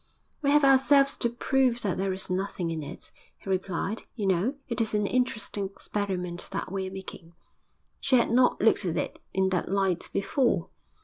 [0.41, 4.01] 'We have ourselves to prove that there is nothing in it,' he replied.
[4.15, 7.35] 'You know, it is an interesting experiment that we are making.'
[7.99, 10.69] She had not looked at it in that light before.